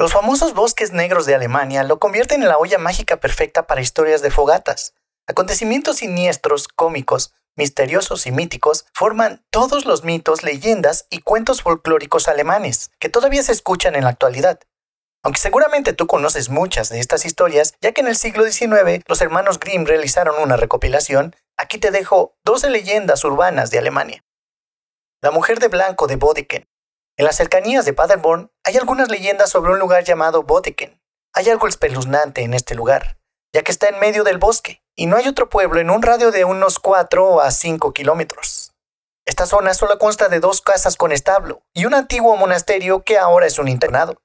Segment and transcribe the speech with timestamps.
[0.00, 4.22] Los famosos bosques negros de Alemania lo convierten en la olla mágica perfecta para historias
[4.22, 4.94] de fogatas.
[5.26, 12.92] Acontecimientos siniestros, cómicos, misteriosos y míticos forman todos los mitos, leyendas y cuentos folclóricos alemanes
[12.98, 14.60] que todavía se escuchan en la actualidad.
[15.22, 19.20] Aunque seguramente tú conoces muchas de estas historias, ya que en el siglo XIX los
[19.20, 24.24] hermanos Grimm realizaron una recopilación, aquí te dejo 12 leyendas urbanas de Alemania.
[25.20, 26.70] La mujer de blanco de Bodeken.
[27.18, 31.02] En las cercanías de Paderborn hay algunas leyendas sobre un lugar llamado Bodeken.
[31.34, 33.18] Hay algo espeluznante en este lugar,
[33.52, 36.30] ya que está en medio del bosque, y no hay otro pueblo en un radio
[36.30, 38.72] de unos 4 a 5 kilómetros.
[39.26, 43.48] Esta zona solo consta de dos casas con establo y un antiguo monasterio que ahora
[43.48, 44.22] es un internado.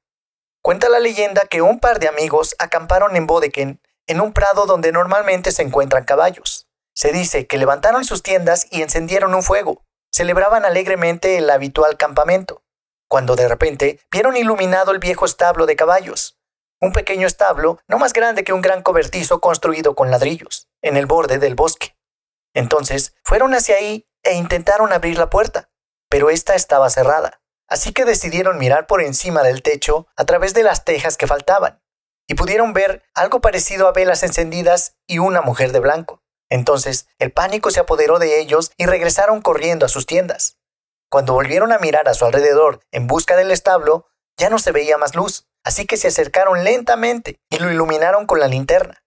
[0.62, 4.92] Cuenta la leyenda que un par de amigos acamparon en Bodeken, en un prado donde
[4.92, 6.68] normalmente se encuentran caballos.
[6.94, 9.84] Se dice que levantaron sus tiendas y encendieron un fuego.
[10.12, 12.62] Celebraban alegremente el habitual campamento,
[13.16, 16.38] cuando de repente vieron iluminado el viejo establo de caballos.
[16.82, 21.06] Un pequeño establo, no más grande que un gran cobertizo construido con ladrillos, en el
[21.06, 21.96] borde del bosque.
[22.54, 25.70] Entonces fueron hacia ahí e intentaron abrir la puerta,
[26.10, 30.64] pero ésta estaba cerrada así que decidieron mirar por encima del techo a través de
[30.64, 31.82] las tejas que faltaban,
[32.28, 36.22] y pudieron ver algo parecido a velas encendidas y una mujer de blanco.
[36.50, 40.58] Entonces el pánico se apoderó de ellos y regresaron corriendo a sus tiendas.
[41.16, 44.06] Cuando volvieron a mirar a su alrededor en busca del establo,
[44.38, 48.42] ya no se veía más luz, así que se acercaron lentamente y lo iluminaron con
[48.42, 49.02] la linterna.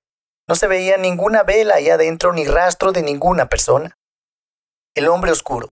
[0.48, 3.98] No se veía ninguna vela ahí adentro ni rastro de ninguna persona.
[4.95, 5.69] El hombre oscuro.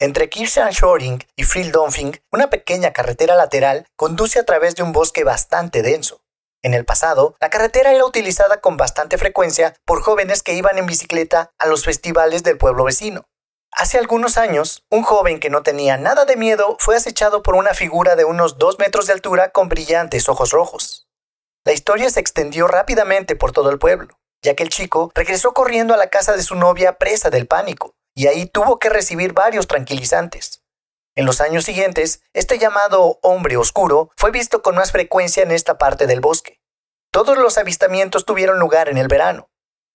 [0.00, 5.82] Entre Kirchenshoring y Frieldonfing, una pequeña carretera lateral conduce a través de un bosque bastante
[5.82, 6.20] denso.
[6.64, 10.86] En el pasado, la carretera era utilizada con bastante frecuencia por jóvenes que iban en
[10.86, 13.28] bicicleta a los festivales del pueblo vecino.
[13.78, 17.74] Hace algunos años, un joven que no tenía nada de miedo fue acechado por una
[17.74, 21.10] figura de unos dos metros de altura con brillantes ojos rojos.
[21.62, 25.92] La historia se extendió rápidamente por todo el pueblo, ya que el chico regresó corriendo
[25.92, 29.66] a la casa de su novia presa del pánico y ahí tuvo que recibir varios
[29.66, 30.64] tranquilizantes.
[31.14, 35.76] En los años siguientes, este llamado hombre oscuro fue visto con más frecuencia en esta
[35.76, 36.62] parte del bosque.
[37.10, 39.50] Todos los avistamientos tuvieron lugar en el verano.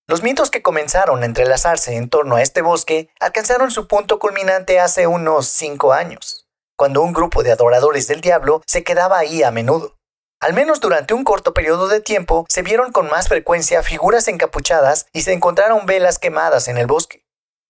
[0.08, 4.80] Los mitos que comenzaron a entrelazarse en torno a este bosque alcanzaron su punto culminante
[4.80, 9.52] hace unos cinco años, cuando un grupo de adoradores del diablo se quedaba ahí a
[9.52, 9.96] menudo.
[10.40, 15.06] Al menos durante un corto periodo de tiempo se vieron con más frecuencia figuras encapuchadas
[15.12, 17.24] y se encontraron velas quemadas en el bosque.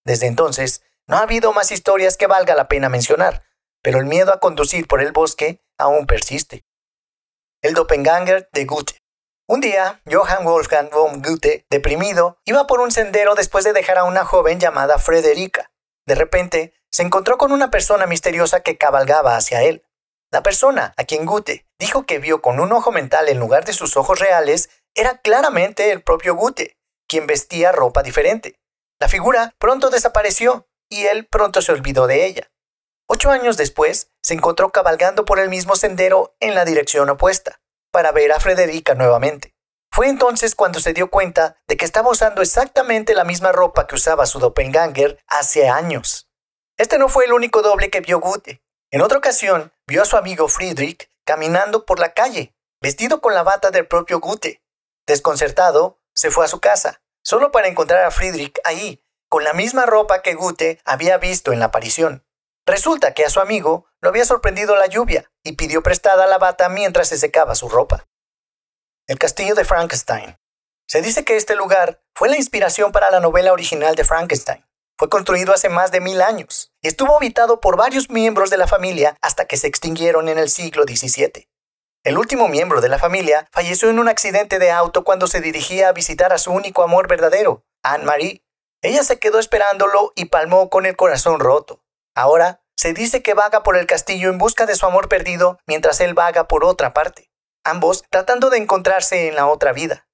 [0.07, 3.45] Desde entonces, no ha habido más historias que valga la pena mencionar,
[3.83, 6.65] pero el miedo a conducir por el bosque aún persiste.
[7.61, 9.02] El Doppelganger de Goethe.
[9.49, 14.05] Un día, Johann Wolfgang von Goethe, deprimido, iba por un sendero después de dejar a
[14.05, 15.73] una joven llamada Frederica.
[16.07, 19.85] De repente, se encontró con una persona misteriosa que cabalgaba hacia él.
[20.31, 23.73] La persona, a quien Goethe dijo que vio con un ojo mental en lugar de
[23.73, 28.61] sus ojos reales, era claramente el propio Goethe, quien vestía ropa diferente.
[29.01, 32.53] La figura pronto desapareció y él pronto se olvidó de ella.
[33.09, 37.61] Ocho años después, se encontró cabalgando por el mismo sendero en la dirección opuesta,
[37.93, 39.55] para ver a Frederica nuevamente.
[39.93, 43.95] Fue entonces cuando se dio cuenta de que estaba usando exactamente la misma ropa que
[43.95, 46.31] usaba su doppelganger hace años.
[46.79, 48.63] Este no fue el único doble que vio Goethe.
[48.91, 53.43] En otra ocasión, vio a su amigo Friedrich caminando por la calle, vestido con la
[53.43, 54.63] bata del propio Goethe.
[55.07, 59.87] Desconcertado, se fue a su casa, solo para encontrar a Friedrich ahí, con la misma
[59.87, 62.27] ropa que Goethe había visto en la aparición.
[62.67, 66.69] Resulta que a su amigo lo había sorprendido la lluvia y pidió prestada la bata
[66.69, 68.09] mientras se secaba su ropa.
[69.07, 70.37] El castillo de Frankenstein.
[70.89, 74.67] Se dice que este lugar fue la inspiración para la novela original de Frankenstein.
[74.99, 78.67] Fue construido hace más de mil años y estuvo habitado por varios miembros de la
[78.67, 81.49] familia hasta que se extinguieron en el siglo XVII.
[82.05, 85.89] El último miembro de la familia falleció en un accidente de auto cuando se dirigía
[85.89, 88.45] a visitar a su único amor verdadero, Anne-Marie.
[88.83, 91.85] Ella se quedó esperándolo y palmó con el corazón roto.
[92.15, 96.01] Ahora se dice que vaga por el castillo en busca de su amor perdido mientras
[96.01, 97.31] él vaga por otra parte,
[97.65, 100.07] ambos tratando de encontrarse en la otra vida.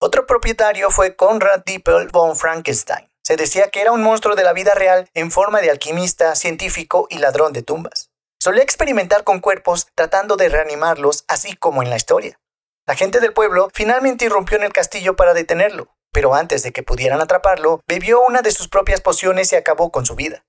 [0.00, 3.10] Otro propietario fue Conrad Dippel von Frankenstein.
[3.24, 7.08] Se decía que era un monstruo de la vida real en forma de alquimista, científico
[7.10, 8.10] y ladrón de tumbas.
[8.40, 12.40] Solía experimentar con cuerpos tratando de reanimarlos, así como en la historia.
[12.86, 16.82] La gente del pueblo finalmente irrumpió en el castillo para detenerlo, pero antes de que
[16.82, 20.46] pudieran atraparlo, bebió una de sus propias pociones y acabó con su vida.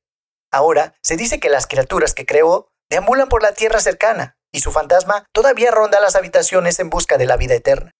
[0.51, 4.71] Ahora se dice que las criaturas que creó deambulan por la tierra cercana, y su
[4.71, 7.91] fantasma todavía ronda las habitaciones en busca de la vida eterna.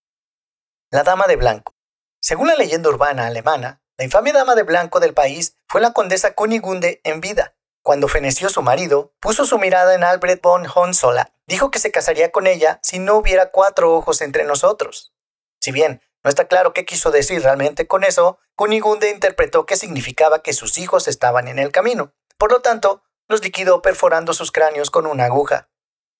[0.91, 1.75] La Dama de Blanco.
[2.21, 6.33] Según la leyenda urbana alemana, la infame Dama de Blanco del país fue la condesa
[6.33, 11.31] Kunigunde en vida, Cuando feneció su marido, puso su mirada en Albert von Hohenzollern.
[11.47, 15.13] Dijo que se casaría con ella si no hubiera cuatro ojos entre nosotros.
[15.61, 20.43] Si bien no está claro qué quiso decir realmente con eso, Kunigunde interpretó que significaba
[20.43, 22.13] que sus hijos estaban en el camino.
[22.39, 25.69] Por lo tanto, los liquidó perforando sus cráneos con una aguja.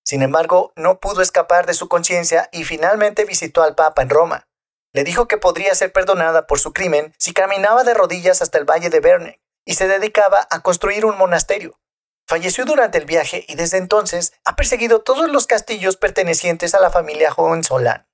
[0.03, 4.47] Sin embargo, no pudo escapar de su conciencia y finalmente visitó al Papa en Roma.
[4.91, 8.65] Le dijo que podría ser perdonada por su crimen si caminaba de rodillas hasta el
[8.65, 11.79] valle de Verne y se dedicaba a construir un monasterio.
[12.27, 16.91] Falleció durante el viaje y desde entonces ha perseguido todos los castillos pertenecientes a la
[16.91, 18.07] familia Hohenzollern.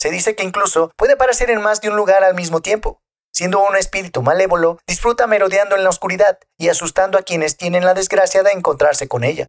[0.00, 3.02] Se dice que incluso puede aparecer en más de un lugar al mismo tiempo.
[3.32, 7.94] Siendo un espíritu malévolo, disfruta merodeando en la oscuridad y asustando a quienes tienen la
[7.94, 9.46] desgracia de encontrarse con ella.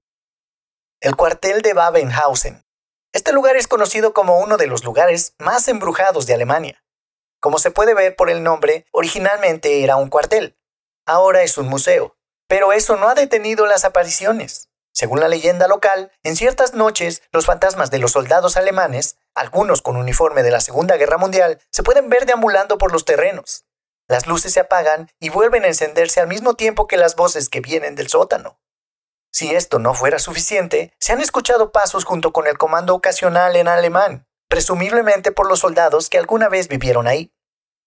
[1.01, 2.63] El cuartel de Babenhausen.
[3.12, 6.81] Este lugar es conocido como uno de los lugares más embrujados de Alemania.
[7.41, 10.57] Como se puede ver por el nombre, originalmente era un cuartel,
[11.06, 12.15] ahora es un museo.
[12.47, 14.69] Pero eso no ha detenido las apariciones.
[14.94, 19.97] Según la leyenda local, en ciertas noches los fantasmas de los soldados alemanes, algunos con
[19.97, 23.65] uniforme de la Segunda Guerra Mundial, se pueden ver deambulando por los terrenos.
[24.07, 27.61] Las luces se apagan y vuelven a encenderse al mismo tiempo que las voces que
[27.61, 28.59] vienen del sótano.
[29.31, 33.67] Si esto no fuera suficiente, se han escuchado pasos junto con el comando ocasional en
[33.67, 37.33] alemán, presumiblemente por los soldados que alguna vez vivieron ahí.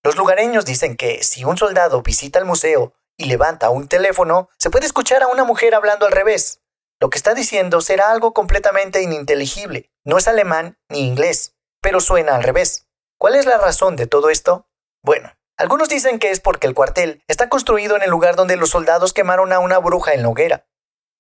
[0.03, 4.71] Los lugareños dicen que si un soldado visita el museo y levanta un teléfono, se
[4.71, 6.63] puede escuchar a una mujer hablando al revés.
[7.01, 9.93] Lo que está diciendo será algo completamente ininteligible.
[10.05, 12.89] No es alemán ni inglés, pero suena al revés.
[13.19, 14.69] ¿Cuál es la razón de todo esto?
[15.03, 18.71] Bueno, algunos dicen que es porque el cuartel está construido en el lugar donde los
[18.71, 20.67] soldados quemaron a una bruja en la hoguera.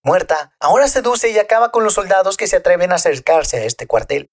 [0.02, 3.86] Muerta, ahora seduce y acaba con los soldados que se atreven a acercarse a este
[3.86, 4.30] cuartel.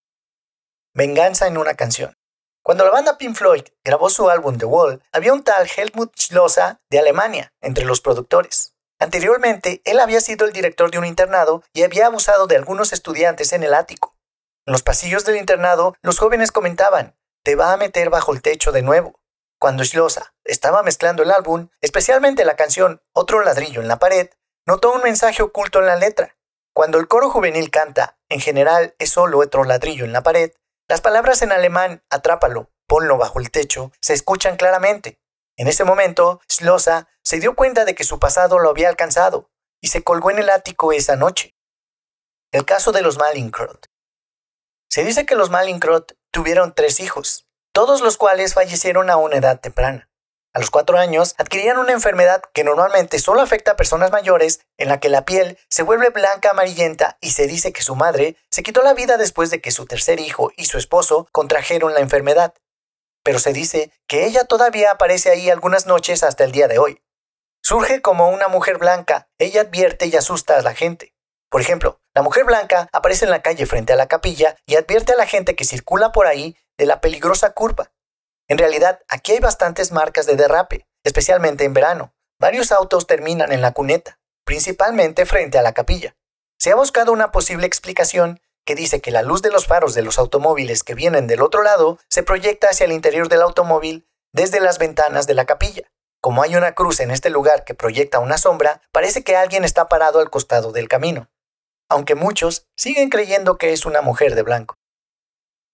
[0.93, 2.15] Venganza en una canción.
[2.63, 6.77] Cuando la banda Pink Floyd grabó su álbum The Wall, había un tal Helmut Schlosser
[6.89, 8.75] de Alemania entre los productores.
[8.99, 13.53] Anteriormente, él había sido el director de un internado y había abusado de algunos estudiantes
[13.53, 14.15] en el ático.
[14.65, 18.71] En los pasillos del internado, los jóvenes comentaban, te va a meter bajo el techo
[18.71, 19.19] de nuevo.
[19.63, 24.29] Cuando Schlosser estaba mezclando el álbum, especialmente la canción Otro ladrillo en la pared,
[24.67, 26.35] notó un mensaje oculto en la letra.
[26.75, 30.51] Cuando el coro juvenil canta, en general es solo otro ladrillo en la pared,
[30.89, 35.21] las palabras en alemán, atrápalo, ponlo bajo el techo, se escuchan claramente.
[35.55, 39.49] En ese momento, Schlossa se dio cuenta de que su pasado lo había alcanzado
[39.79, 41.55] y se colgó en el ático esa noche.
[42.51, 43.87] El caso de los Malincrot.
[44.89, 49.59] Se dice que los Malincrot tuvieron tres hijos, todos los cuales fallecieron a una edad
[49.59, 50.07] temprana.
[50.53, 54.89] A los cuatro años adquirían una enfermedad que normalmente solo afecta a personas mayores, en
[54.89, 58.61] la que la piel se vuelve blanca amarillenta y se dice que su madre se
[58.61, 62.53] quitó la vida después de que su tercer hijo y su esposo contrajeron la enfermedad.
[63.23, 67.01] Pero se dice que ella todavía aparece ahí algunas noches hasta el día de hoy.
[67.63, 71.15] Surge como una mujer blanca, ella advierte y asusta a la gente.
[71.49, 75.13] Por ejemplo, la mujer blanca aparece en la calle frente a la capilla y advierte
[75.13, 77.91] a la gente que circula por ahí de la peligrosa curva.
[78.47, 82.13] En realidad, aquí hay bastantes marcas de derrape, especialmente en verano.
[82.39, 86.15] Varios autos terminan en la cuneta, principalmente frente a la capilla.
[86.59, 90.01] Se ha buscado una posible explicación que dice que la luz de los faros de
[90.01, 94.59] los automóviles que vienen del otro lado se proyecta hacia el interior del automóvil desde
[94.59, 95.91] las ventanas de la capilla.
[96.21, 99.89] Como hay una cruz en este lugar que proyecta una sombra, parece que alguien está
[99.89, 101.29] parado al costado del camino,
[101.89, 104.77] aunque muchos siguen creyendo que es una mujer de blanco.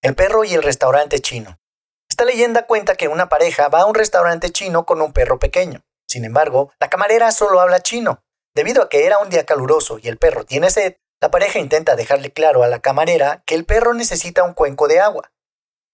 [0.02, 1.60] El perro y el restaurante chino.
[2.10, 5.84] Esta leyenda cuenta que una pareja va a un restaurante chino con un perro pequeño.
[6.08, 8.24] Sin embargo, la camarera solo habla chino.
[8.56, 11.98] Debido a que era un día caluroso y el perro tiene sed, la pareja intenta
[11.98, 15.34] dejarle claro a la camarera que el perro necesita un cuenco de agua.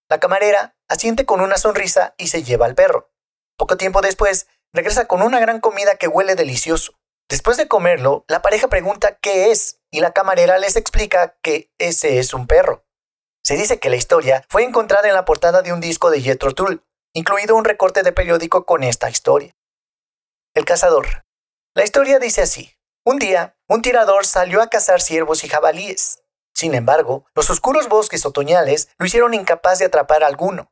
[0.08, 3.12] La camarera asiente con una sonrisa y se lleva al perro.
[3.58, 6.94] Poco tiempo después, regresa con una gran comida que huele delicioso.
[7.28, 12.20] Después de comerlo, la pareja pregunta qué es y la camarera les explica que ese
[12.20, 12.85] es un perro.
[13.46, 16.56] Se dice que la historia fue encontrada en la portada de un disco de Jethro
[16.56, 16.84] Tull,
[17.14, 19.56] incluido un recorte de periódico con esta historia.
[20.56, 21.26] El cazador.
[21.76, 22.76] La historia dice así.
[23.06, 26.24] Un día, un tirador salió a cazar ciervos y jabalíes.
[26.56, 30.72] Sin embargo, los oscuros bosques otoñales lo hicieron incapaz de atrapar a alguno.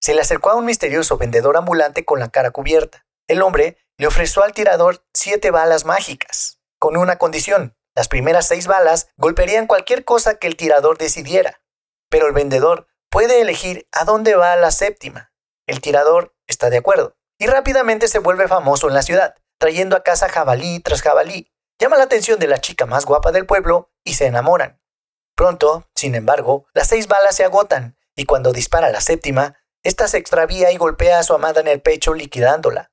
[0.00, 3.04] Se le acercó a un misterioso vendedor ambulante con la cara cubierta.
[3.28, 7.76] El hombre le ofreció al tirador siete balas mágicas, con una condición.
[7.94, 11.60] Las primeras seis balas golpearían cualquier cosa que el tirador decidiera
[12.14, 15.32] pero el vendedor puede elegir a dónde va la séptima.
[15.66, 20.04] El tirador está de acuerdo y rápidamente se vuelve famoso en la ciudad, trayendo a
[20.04, 21.50] casa jabalí tras jabalí.
[21.80, 24.80] Llama la atención de la chica más guapa del pueblo y se enamoran.
[25.34, 30.18] Pronto, sin embargo, las seis balas se agotan y cuando dispara la séptima, ésta se
[30.18, 32.92] extravía y golpea a su amada en el pecho liquidándola.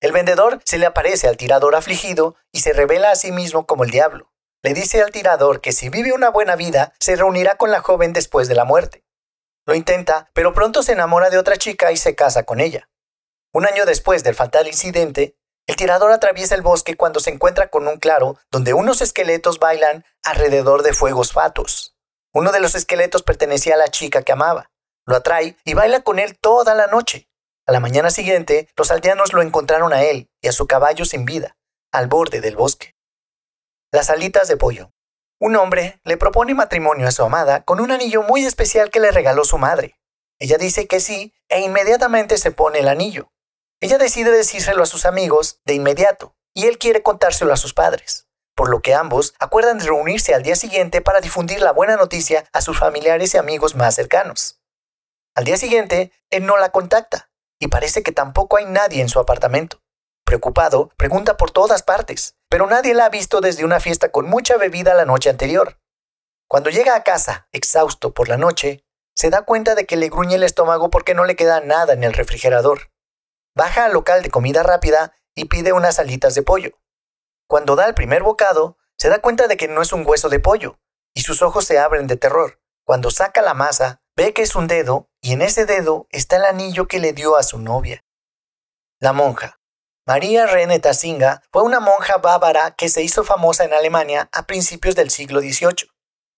[0.00, 3.82] El vendedor se le aparece al tirador afligido y se revela a sí mismo como
[3.82, 4.32] el diablo.
[4.64, 8.14] Le dice al tirador que si vive una buena vida, se reunirá con la joven
[8.14, 9.04] después de la muerte.
[9.66, 12.88] Lo intenta, pero pronto se enamora de otra chica y se casa con ella.
[13.52, 17.86] Un año después del fatal incidente, el tirador atraviesa el bosque cuando se encuentra con
[17.86, 21.94] un claro donde unos esqueletos bailan alrededor de fuegos fatos.
[22.32, 24.70] Uno de los esqueletos pertenecía a la chica que amaba.
[25.04, 27.28] Lo atrae y baila con él toda la noche.
[27.66, 31.26] A la mañana siguiente, los aldeanos lo encontraron a él y a su caballo sin
[31.26, 31.58] vida,
[31.92, 32.93] al borde del bosque.
[33.94, 34.90] Las alitas de pollo.
[35.38, 39.12] Un hombre le propone matrimonio a su amada con un anillo muy especial que le
[39.12, 40.00] regaló su madre.
[40.40, 43.30] Ella dice que sí e inmediatamente se pone el anillo.
[43.80, 48.26] Ella decide decírselo a sus amigos de inmediato y él quiere contárselo a sus padres,
[48.56, 52.48] por lo que ambos acuerdan de reunirse al día siguiente para difundir la buena noticia
[52.52, 54.60] a sus familiares y amigos más cercanos.
[55.36, 59.20] Al día siguiente, él no la contacta y parece que tampoco hay nadie en su
[59.20, 59.83] apartamento.
[60.34, 64.56] Preocupado, pregunta por todas partes, pero nadie la ha visto desde una fiesta con mucha
[64.56, 65.78] bebida la noche anterior.
[66.48, 70.34] Cuando llega a casa, exhausto por la noche, se da cuenta de que le gruñe
[70.34, 72.90] el estómago porque no le queda nada en el refrigerador.
[73.54, 76.80] Baja al local de comida rápida y pide unas alitas de pollo.
[77.48, 80.40] Cuando da el primer bocado, se da cuenta de que no es un hueso de
[80.40, 80.80] pollo,
[81.14, 82.60] y sus ojos se abren de terror.
[82.84, 86.44] Cuando saca la masa, ve que es un dedo y en ese dedo está el
[86.44, 88.04] anillo que le dio a su novia.
[88.98, 89.60] La monja.
[90.06, 94.94] María René Tassinga fue una monja bávara que se hizo famosa en Alemania a principios
[94.94, 95.88] del siglo XVIII.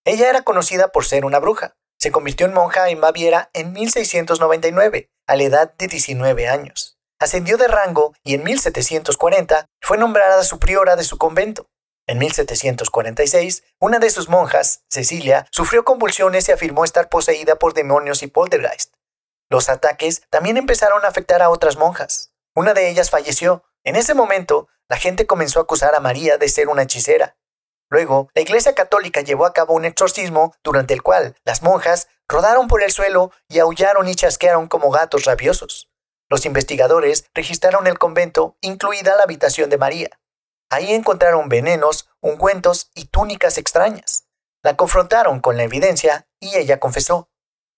[0.05, 1.75] Ella era conocida por ser una bruja.
[1.99, 6.97] Se convirtió en monja en Baviera en 1699, a la edad de 19 años.
[7.19, 11.67] Ascendió de rango y en 1740 fue nombrada superiora de su convento.
[12.07, 18.23] En 1746, una de sus monjas, Cecilia, sufrió convulsiones y afirmó estar poseída por demonios
[18.23, 18.93] y poltergeist.
[19.49, 22.31] Los ataques también empezaron a afectar a otras monjas.
[22.57, 23.63] Una de ellas falleció.
[23.83, 27.37] En ese momento, la gente comenzó a acusar a María de ser una hechicera.
[27.87, 32.67] Luego, la Iglesia Católica llevó a cabo un exorcismo durante el cual las monjas rodaron
[32.67, 35.91] por el suelo y aullaron y chasquearon como gatos rabiosos.
[36.29, 40.19] Los investigadores registraron el convento, incluida la habitación de María.
[40.71, 44.29] Ahí encontraron venenos, ungüentos y túnicas extrañas.
[44.63, 47.29] La confrontaron con la evidencia y ella confesó.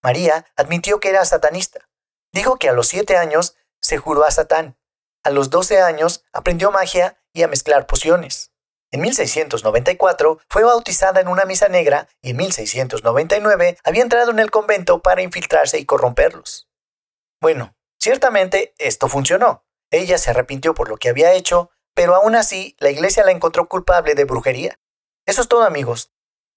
[0.02, 1.90] María admitió que era satanista.
[2.32, 4.78] Dijo que a los siete años se juró a Satán.
[5.24, 8.52] A los doce años aprendió magia y a mezclar pociones.
[8.92, 14.50] En 1694 fue bautizada en una misa negra y en 1699 había entrado en el
[14.50, 16.68] convento para infiltrarse y corromperlos.
[17.40, 19.66] Bueno, ciertamente esto funcionó.
[19.92, 23.68] Ella se arrepintió por lo que había hecho pero aún así la iglesia la encontró
[23.68, 24.80] culpable de brujería.
[25.26, 26.14] Eso es todo amigos.